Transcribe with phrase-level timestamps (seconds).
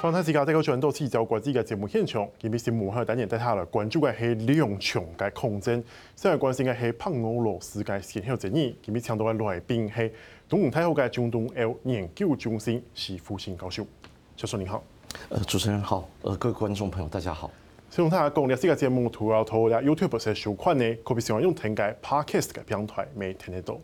[0.00, 5.84] 方太自家这个转到四周国际的节目现场，今日新闻和等人带他来关注嘅系两场的抗争，
[6.16, 8.74] 最为关心嘅系白俄罗斯嘅前后争议。
[8.82, 10.10] 今日请到的来宾是
[10.48, 13.86] 东吴大学嘅中东欧研究中心徐复兴教授，
[14.36, 14.82] 教授您好。
[15.28, 17.50] 呃，主持人好，呃，各位观众朋友大家好。
[17.90, 23.76] 先同大家讲，呢个节目除了透过 YouTube 嘅收看呢，可别喜欢用听嘅 Podcast 嘅平台没听得到。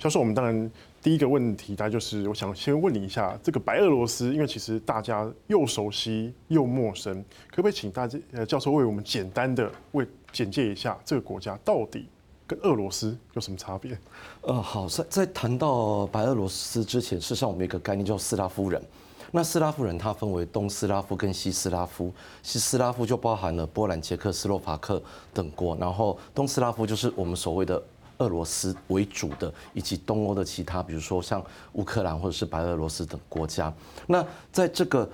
[0.00, 0.70] 教授，我们当然。
[1.02, 12.06] 第一个问题，大家就是我想先问你一下，这个白俄罗斯，因为其实大家又熟悉又陌生，可不可以请大家呃教授为我们简单的为简介一下这个国家到底
[12.46, 13.98] 跟俄罗斯有什么差别？
[14.42, 18.82] 呃，好，在在谈到白俄罗斯之前，事实上我们有一个概念叫斯拉夫人。
[19.30, 22.12] 那斯拉夫人它分为东斯拉夫跟西斯拉夫，
[22.42, 27.82] 西斯拉夫就包含了波兰、捷克斯洛伐克等国，然后东斯拉夫就是我们所谓的。
[28.20, 33.70] 俄罗斯为主的，以及东欧的其他，比如说像乌克兰或者是白俄罗斯等国家。
[34.06, 35.06] 那在这个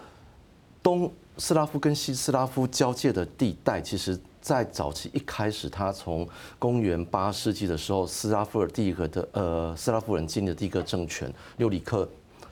[0.83, 12.09] 东斯拉夫跟西斯拉夫交界的地带，其实，在早期一开始，他从公元八世纪的时候，斯拉夫尔第一个的呃斯拉夫人建立的第一个政权六里克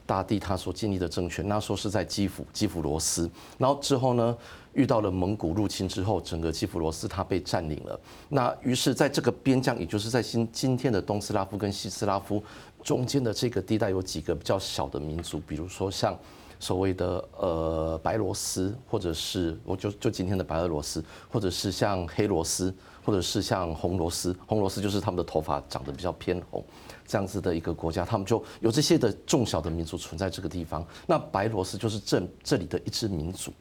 [0.07, 4.37] 大帝他所建立的政权，那时候是在基辅基辅罗斯，然后之后呢，
[4.75, 7.99] 遇到了蒙古入侵之后，整个基辅罗斯它被占领了。
[8.29, 12.43] 那于是，在这个边疆，也就是在今今天的东斯拉夫跟西斯拉夫
[12.83, 16.19] 中间的这个地带，有几个比较小的民族，比如说像
[16.65, 24.35] 所谓的呃白罗斯，或者是我就就今天的白俄罗斯，或者是像黑罗斯，或者是像红罗斯。
[24.47, 26.65] 红罗斯就是他们的头发长得比较偏红，
[27.07, 30.83] 这样子的一个国家，他们就有这些的众小的民族存在这个地方。
[31.07, 33.53] 那白罗斯就是这这里的一支民族。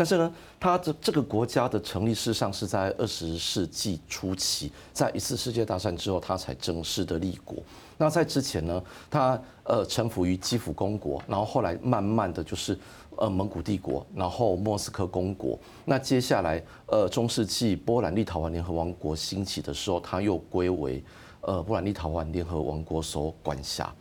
[0.00, 7.62] 但是呢，它这这个国家的成立，事实上是在二十世纪初期，在一次世界大战之后，它才正式的立国。
[7.98, 12.78] 那在之前呢，它呃臣服于基辅公国，然后后来慢慢的就是
[13.18, 15.58] 呃蒙古帝国，然后莫斯科公国。
[15.84, 21.04] 那接下来呃中世纪波兰立陶宛联合王国兴起的时候，它又归为
[21.42, 23.94] 呃波兰立陶宛联合王国所管辖。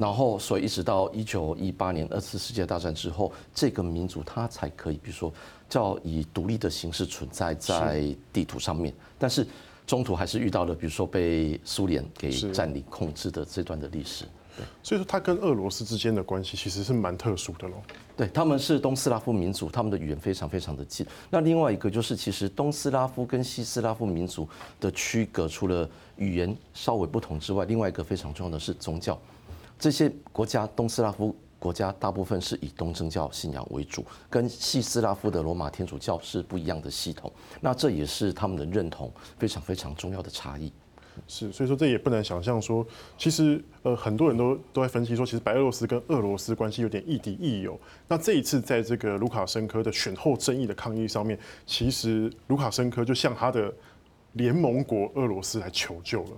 [0.00, 5.30] 然后，所以一直到一九一八年二次世界大战之后，这个民族它才可以，比如说
[5.68, 8.94] 叫以独立的形式存在在地图上面。
[9.18, 9.46] 但是
[9.86, 14.24] 中途还是遇到了，比如说被苏联给占领控制的这段的历史。
[14.56, 17.74] 对，所以说它跟俄罗斯之间的关系其实是蛮特殊的喽。
[18.16, 21.06] 对，他们是东斯拉夫民族，他们的语言非常非常的近。
[21.28, 24.48] 那另外一个就是，其实东斯拉夫跟西斯拉夫民族
[24.80, 25.86] 的区隔，除了
[26.16, 29.18] 语言稍微不同之外，另外一个非常重要的是宗教。
[29.80, 37.32] 这些国家，东斯拉夫国家大部分是以东正教信仰为主，跟西斯拉夫的罗马天主教是不一样的系统。
[37.62, 40.70] 那这也是他们的认同非常非常重要的差异。
[41.26, 42.86] 是，所以说这也不难想象说，
[43.18, 47.78] 其实呃很多人都都在分析说，其实白俄罗斯跟俄罗斯关系有点亦敌亦友。
[48.06, 53.72] 那这一次在这个卢卡申科的选后争议的抗议上面，其实卢卡申科就向他的
[54.34, 56.30] 联盟国俄罗斯来求救了。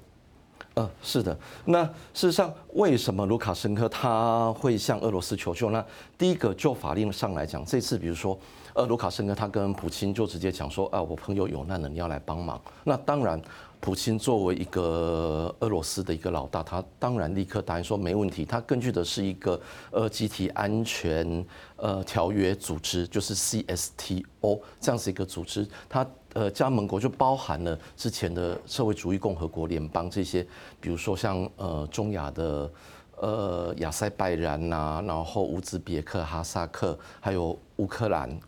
[0.75, 1.37] 呃，是的。
[1.66, 1.84] 那
[2.15, 5.84] 事实上，为什么卢卡申科他会向俄罗斯求救呢？
[6.16, 8.38] 第一个，就法令上来讲，这次比如说，
[8.72, 12.59] 呃，卢卡申科他跟普京就直接讲说，啊，我朋友有难了，你要来帮忙。
[12.84, 13.38] 那当然，
[13.81, 18.47] 普京作为一个俄罗斯的一个老大，他当然立刻答应说没问题。
[18.47, 19.60] 他根据的是一个
[19.91, 21.44] 呃集体安全
[21.77, 26.06] 呃条约组织，就是 CSTO 这样子一个组织，他。
[26.34, 30.43] 呃，加盟国就包含了之前的社会主义共和国联邦这些，
[30.81, 32.70] 比如说像呃中亚的
[33.16, 38.41] 呃亚塞拜然呐，然后乌兹别克、哈萨克，还有乌克兰，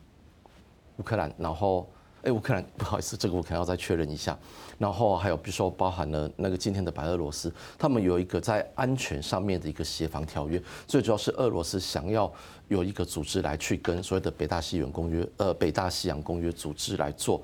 [0.96, 1.86] 乌克兰，然后
[2.22, 4.38] 哎乌克兰 不好意思，这个我可能要再确认一下，
[4.78, 12.32] 然后还有比如说包含了那个今天的白俄罗斯，他们有一个在安全上面的一个协防条约，最主要是俄罗斯想要
[12.68, 17.42] 有一个组织来去跟所谓的北大西洋公约呃北大西洋公约组织来做。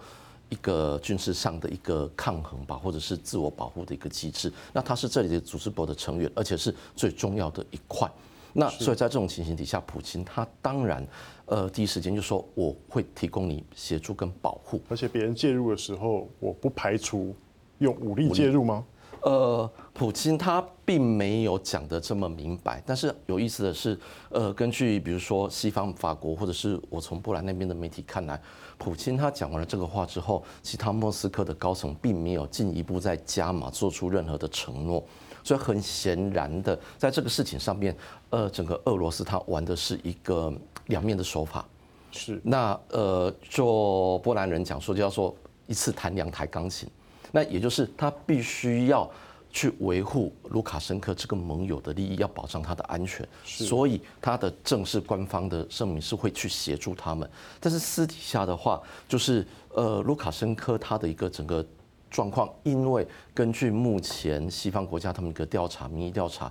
[0.50, 4.52] 一个军事上的一个抗衡吧，或者是自我保护的一个机制。
[4.74, 8.10] 那他是这里的组织部的成员，而且是最重要的一块。
[8.52, 11.06] 那所以在这种情形底下，普京他当然，
[11.46, 14.82] 呃，第一时间就说我会提供你协助跟保护。
[14.88, 17.32] 而且别人介入的时候，我不排除
[17.78, 18.84] 用武力介入吗？
[19.22, 23.98] 呃，普京他并没有讲得这么明白，但是有意思的是，
[24.30, 28.40] 呃，根据比如说西方法国或者是我从波兰那边的媒体看来，
[28.78, 35.04] 普京他讲完了这个话之后，其他莫斯科的高层并没有进一步在加码做出任何的承诺，
[35.44, 37.94] 所以很显然的，在这个事情上面，
[38.30, 40.52] 呃，整个俄罗斯他玩的是一个
[40.86, 41.66] 两面的手法，
[42.10, 45.34] 是那呃，做波兰人讲说，就要说
[45.66, 46.88] 一次弹两台钢琴。
[47.32, 49.10] 那也就是他必须要
[49.52, 57.28] 去维护卢卡申科这个盟友的利益，要保障他的安全，所以他的正式官方的声明是会去协助他们。
[57.58, 61.64] 但是私底下的话，就是呃，卢卡申科他的一个整个
[62.10, 66.50] 状况，因为根据目前西方国家他们一个调查，民意调查，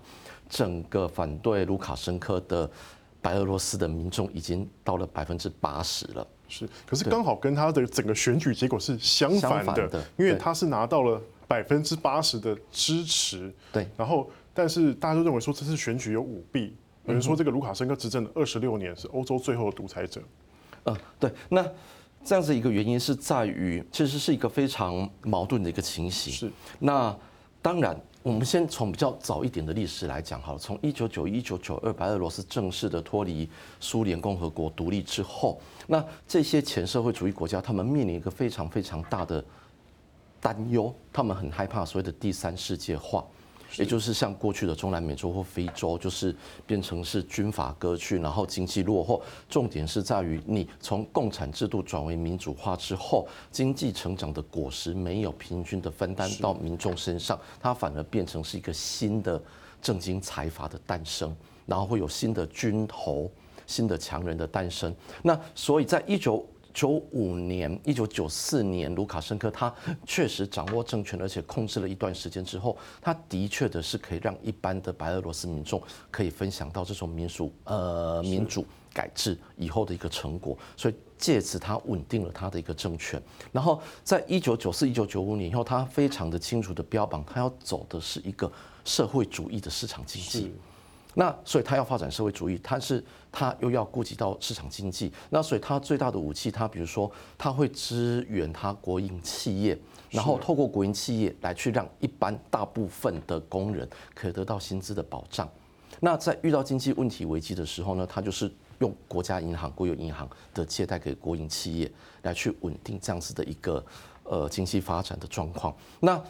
[0.50, 2.70] 整个反对卢卡申科的
[3.22, 6.28] 白俄罗斯的民众已经到了百分之八十了。
[6.50, 11.22] 是，可是刚好跟他的整个选举结果是相反的，因为他是拿到了。
[11.50, 16.76] 百分之八十的支持，对，然后但是大家都认为说这次选举有舞弊，
[17.06, 20.22] 有人说这个卢卡申科执政的二十六年是欧洲最后的独裁者，
[20.84, 21.68] 嗯，对，那
[22.24, 26.32] 这样子一个原因是在于，其实是一个非常矛盾的一个情形。
[26.32, 27.18] 是，那
[27.62, 39.44] 当然，我们先从比较早一点的历史来讲，好了，从一九九一、一九九二，白俄罗斯正式的脱离苏联共和国独立之后，那这些前社会主义国家，他们面临一个非常非常大的。
[40.42, 43.26] 担忧，他们很害怕所谓的第三世界化，
[43.78, 46.36] 也就是像过去的中南美洲或非洲，就是
[46.66, 49.22] 变成是军阀割据，然后经济落后。
[49.48, 59.42] 重点是在于你从共产制度转为民主化之后，经济成长的果实没有平均的分担到民众身上，它反而变成是一个新的
[59.82, 63.30] 政经财阀的诞生，然后会有新的军头、
[63.68, 64.94] 新的强人的诞生。
[65.24, 66.46] 那所以在一九
[66.80, 69.74] 九五年，一九九四年，卢卡申科他
[70.06, 83.22] 确实掌握政权，而且控制了一段时间之后，他的确的是可以让一般的白俄罗斯民众可以分享到这种民主呃民主改制以后的一个成果，所以借此他稳定了他的一个政权。
[83.52, 88.50] 然后在一九九四、一九九五年以后，他非常的清楚的标榜，他要走的是一个
[88.86, 90.54] 社会主义的市场经济。
[91.16, 95.12] 那所以他要发展社会主义，他是他又要顾及到市场经济。
[95.32, 99.78] 那所以他最大的武器，他比如说他会支援他国营企业，
[100.12, 105.50] 然后透过国营企业来去让一般大部分的工人可以得到薪资的保障。
[106.00, 111.92] 那在遇到经济问题危机的时候呢，他就是用国家银行、国有银行的借贷给国营企业
[112.22, 113.84] 来去稳定这样子的一个
[114.24, 115.76] 呃经济发展的状况。
[116.00, 116.22] 那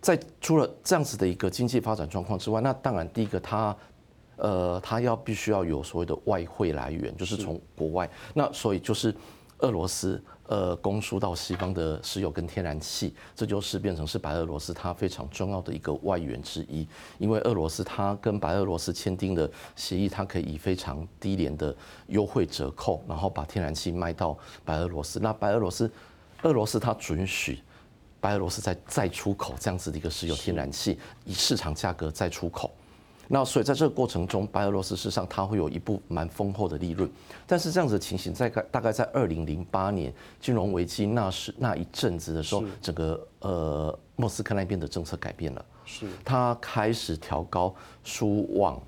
[0.00, 3.76] 在除了这样子的一个经济发展状况之外，那当然第一个他。
[4.36, 8.08] 呃，它要必须要有所谓的外汇来源，就是从国外。
[8.34, 9.14] 那所以就是
[9.60, 16.86] 俄罗斯呃供输到西方的石油跟天然气，这就是变成是白俄罗斯它非常重要的一个外援之一。
[17.18, 21.74] 因为俄罗斯它跟白俄罗斯签订的协议，它可以以非常低廉的
[22.08, 25.18] 优惠折扣，然后把天然气卖到白俄罗斯。
[25.18, 25.90] 那白俄罗斯，
[26.42, 27.58] 俄罗斯它准许
[28.20, 32.70] 白俄罗斯再再出口这样子的一个石油天然气，以市场价格再出口。
[33.28, 37.10] 那所以在这个过程中，白俄罗斯事实上它会有一部蛮丰厚的利润，
[37.46, 47.74] 但是这样子的情形在大概在二零零八年金融危机那时那一阵子的时候，整个呃莫斯科那边的政策改变了，是，它开始调高
[48.04, 48.80] 输往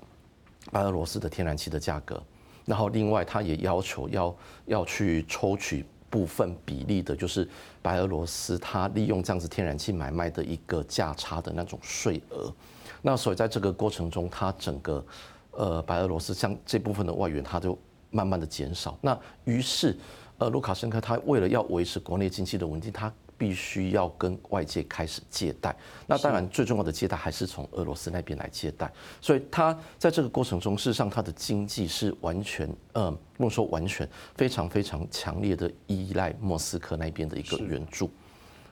[0.71, 2.21] 白俄罗斯的天然气的价格，
[2.65, 4.35] 然后另外它也要求要
[4.65, 7.47] 要去抽取部分比例的，就是
[7.81, 12.53] 白俄罗斯它利用这样子天然气买卖的一个价差的那种税额。
[13.01, 15.05] 那所以在这个过程中，它整个
[15.51, 17.77] 呃白俄罗斯像这部分的外援，它就
[18.11, 18.97] 慢慢的减少。
[19.01, 19.95] 那于是
[20.37, 25.75] 呃卢卡申科他为了要维持国内经济的稳定，他必须要跟外界开始借贷。
[26.05, 28.91] 那当然最重要的借贷还是从俄罗斯那边来借贷。
[29.19, 38.11] 所以他在这个过程中，事实上他的经济是完全呃不能说完全非常非常强烈的依赖莫斯科那边的一个援助。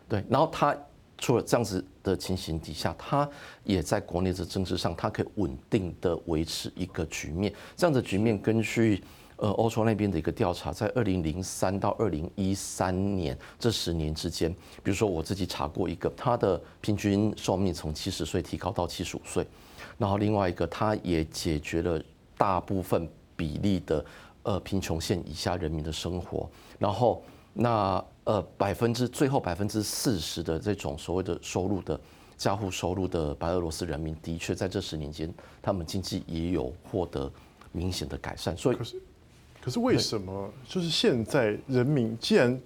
[0.07, 0.77] 对，然后他。
[1.19, 3.27] 除了这样子的情形底下，他
[3.63, 7.51] 也在国内的政治上，他可以稳定的维持一个局面。
[7.75, 9.03] 这样的局面，根据
[9.37, 14.51] 呃欧洲那边的一个调查，在二零零三到二零一三年这十年之间，
[14.83, 19.47] 比如说我自己查过一个，他的平均寿命从七十岁提高到七十五岁，
[19.97, 22.01] 然后另外一个，他也解决了
[22.37, 24.05] 大部分比例的
[24.43, 28.03] 呃贫穷线以下人民的生活，然后那。
[28.27, 31.97] 呃，百分之最后百分之四十的这种所谓的收入的
[32.35, 37.31] 家户收入的白俄罗斯人民，的确在这十年间，他们经济也有获得
[37.71, 38.53] 明显的改善。
[38.57, 38.77] 所以，
[39.67, 42.57] 可是为什么就是现在人民，既然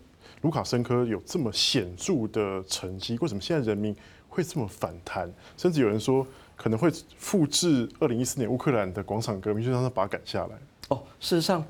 [0.42, 3.96] 卢卡申科有这么显著的成绩，为什么现在人民
[4.30, 5.28] 会这么反弹？
[5.58, 6.24] 甚至有人说
[6.56, 10.56] 可能会复制二零一四年乌克兰的广场革命，就让他把他赶下来。
[10.90, 11.66] 哦，事实上，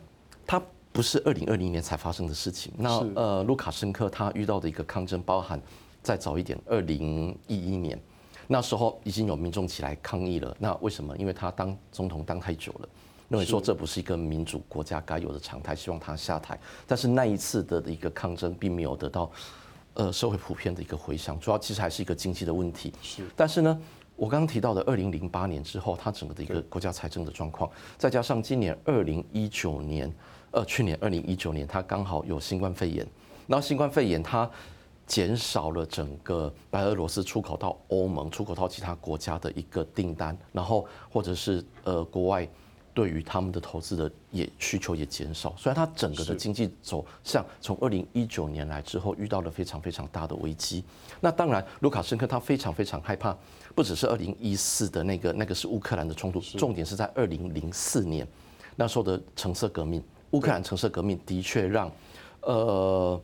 [0.46, 0.62] 他。
[0.94, 2.74] 不是二零二零年才发生的事情。
[2.76, 5.58] 那呃，卢卡申科他遇到的一个抗争，包含
[6.04, 7.98] 再早一点，二零一一年，
[8.48, 10.54] 那时候已经有民众起来抗议了。
[10.60, 11.16] 那为什么？
[11.16, 12.90] 因为他当总统当太久了，
[13.32, 16.60] 认为说这不是一个民主国家该有的常态，希望他下台。
[16.86, 19.32] 但是那一次的一个抗争并没有得到
[19.94, 22.94] 呃社会普遍的一个回响，主要其实还是一个经济的问题。
[23.02, 23.24] 是。
[23.34, 23.80] 但是呢，
[24.18, 30.14] 我刚刚提到的二零零八年之后，它整个的一个国家财政的状况，再加上今年二零一九年，
[30.52, 33.08] 呃，去年二零一九年它刚好有新冠肺炎，
[33.48, 34.50] 然后新冠肺炎它
[35.08, 42.46] 减少了整个白俄罗斯出口到欧盟、出口到其他国家的一个订单，然后或者是呃国外。
[42.94, 50.84] 对于他们的投资的也需求也减少，虽然它整个的经济走向从二零一九年来之后遇到了非常非常大的危机。
[51.20, 53.36] 那当然，卢卡申科他非常非常害怕，
[53.74, 58.28] 不只是二零一四的那个那个是乌克兰的冲突，重点是在二零零四年
[58.76, 60.04] 那时候的橙色革命。
[60.32, 61.92] 乌克兰橙色革命的确让
[62.42, 63.22] 呃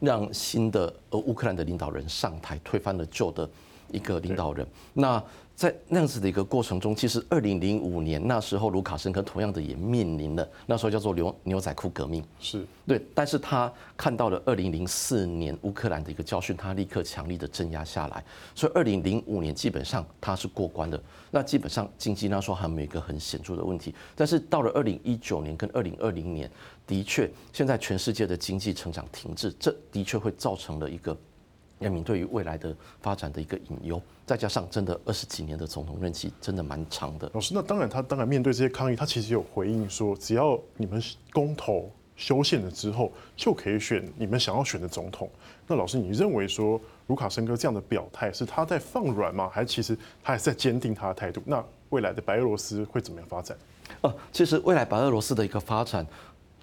[0.00, 3.48] 让新的呃乌克兰的领导人上台，推翻了旧的
[3.90, 4.66] 一个领导人。
[4.92, 5.22] 那
[5.56, 18.22] 在那样子的一个过程中，其实二零零五年那时候，卢卡申科同样的也面临了那时候叫做牛牛仔裤革命，是对，但是他看到了二零零四年乌克兰的一个教训，他立刻强力的镇压下来，
[18.54, 21.02] 所以二零零五年基本上他是过关的。
[21.30, 26.50] 那基本上经济那时候还没有一个很显著的问题，但是到了二零一九年跟二零二零年，
[26.86, 31.16] 的确现在全世界的经济成长停滞，这的确会造成了一个。
[31.78, 37.30] 人民对于未来的发展的一个隐忧，再加上真的二十几年的总统任期，真的蛮长的。
[37.34, 41.02] 老师，那当然，他当然面对这些抗议，他其实有回应说，只要你们
[41.32, 45.30] 公投修宪了之后，就可以选你们想要选的总统。
[45.66, 49.50] 那老师，你认为说卢卡申科这样的表态是他在放软吗？
[49.52, 51.42] 还是其实他还是在坚定他的态度？
[51.44, 53.56] 那未来的白俄罗斯会怎么样发展？
[54.00, 56.06] 呃，其实未来白俄罗斯的一个发展，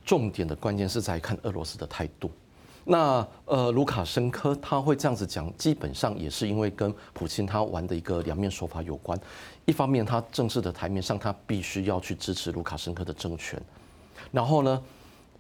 [0.04, 2.32] 重点的关键是在看俄罗斯的态度。
[2.86, 9.18] 那呃，卢卡申科他会这样子讲，基本上也是因为跟普京他玩的一个两面手法有关。
[9.64, 13.62] 一方面，他正式的台面上他必须要去支持卢卡申科的政权，
[14.34, 14.84] 然后呢，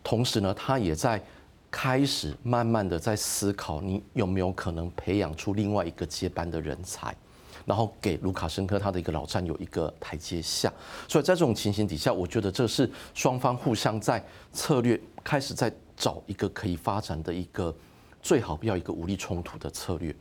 [0.01, 1.21] 同时呢，他也在
[1.69, 7.13] 开始慢慢的在思考，你有没有可能培养出另外一个接班的人才，
[7.65, 10.71] 然后给卢卡申科他的一个老战友一个台阶下。
[11.09, 14.23] 所以在这种情形底下，我觉得这是双方互相在
[14.53, 15.69] 策略开始在。
[16.03, 17.73] 找一个可以发展的一个
[18.21, 20.13] 最好不要一个武力冲突的策略。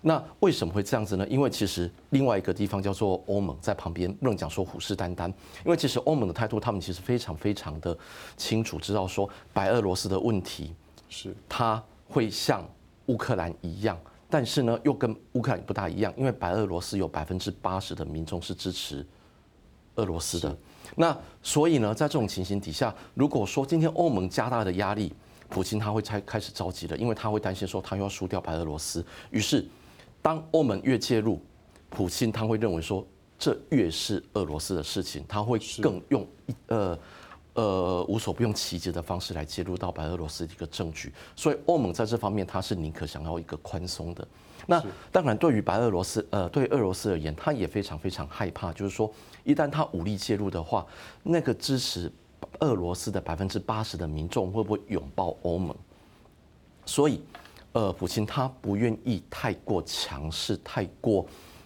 [0.00, 1.28] 那为什么会这样子呢？
[1.28, 5.28] 因为其实另外一个地方叫做欧盟在旁边，不能讲说虎视眈眈。
[5.66, 7.94] 因为其实欧盟的态度，他们其实非常非常的
[8.38, 10.72] 清楚，知道说白俄罗斯的问题
[11.10, 12.66] 是它会像
[13.06, 19.06] 乌克兰一样，但是呢又跟乌克兰不大一样，因为白俄罗斯有百分之八十的民众是支持
[19.96, 20.56] 俄罗斯的。
[20.96, 25.12] 那所以呢，在这种情形底下，如果说今天欧盟加大的压力，
[25.48, 29.04] 普京他会开开始着急了，因为他会担心说他又要输掉白俄罗斯。
[29.30, 29.66] 于是，
[30.20, 31.40] 当欧盟越介入，
[31.88, 33.06] 普京他会认为说
[33.38, 36.98] 这越是俄罗斯的事情，他会更用一呃
[37.54, 41.12] 呃无所不用其极的方式来介入到白俄罗斯的一个政局。
[41.34, 44.26] 所以，欧盟在这方面他是宁可想要一个宽松的。
[44.66, 49.10] 那当然，对于白俄罗斯，呃，对俄罗斯而言，他也非常非常害怕，就是说，
[49.48, 50.86] 一旦他武力介入的话，
[51.22, 52.12] 那个支持
[52.60, 55.74] 俄罗斯的百分之八十的民众会不会拥抱欧盟？
[56.84, 57.22] 所以，
[57.72, 61.24] 呃，普京他不愿意太过强势，太过。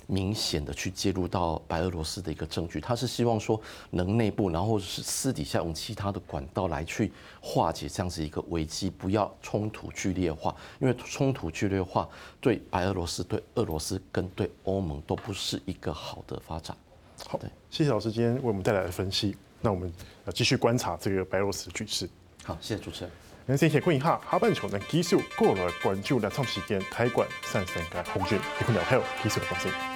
[0.08, 3.58] 明显的去介入到白俄罗斯的一个政局，他是希望说
[3.90, 7.10] 能内部，然后是私底下用其他的管道来去
[7.40, 12.06] 化解这样子一个危机，不要冲突剧烈化，因为冲突剧烈化
[12.42, 16.76] 对白俄罗斯、对俄罗斯跟对欧盟都不是一个好的发展。
[17.26, 19.92] 好，谢谢老师今天为我们带来的分析，那我们
[20.26, 22.08] 要继续观察这个白俄罗斯的局势。
[22.44, 23.10] 好，谢谢主持人。
[23.44, 29.91] 那先看一下哈半球的继续过来关注两场时间，台湾三三加红军，一块两票，继续的关心。